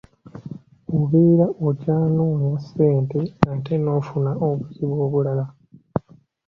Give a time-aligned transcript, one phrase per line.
[0.97, 3.19] Obeera okyanoonya ssente
[3.51, 5.45] ate n'ofuna obuzibu obulala.